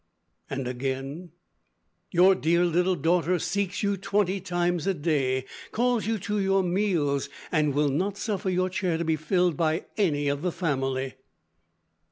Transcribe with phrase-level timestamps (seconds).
[0.49, 1.29] And again:
[2.09, 7.29] "Your dear little daughter seeks you twenty times a day, calls you to your meals,
[7.51, 11.17] and will not suffer your chair to be filled by any of the family."